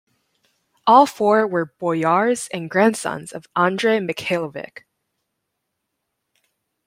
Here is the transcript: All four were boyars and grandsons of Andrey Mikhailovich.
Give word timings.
All 0.87 1.05
four 1.05 1.45
were 1.45 1.75
boyars 1.77 2.47
and 2.51 2.71
grandsons 2.71 3.31
of 3.33 3.45
Andrey 3.55 3.99
Mikhailovich. 3.99 4.79